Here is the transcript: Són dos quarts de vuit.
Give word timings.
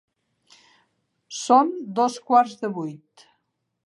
Són 1.41 1.69
dos 1.99 2.17
quarts 2.31 2.57
de 2.63 2.73
vuit. 2.79 3.27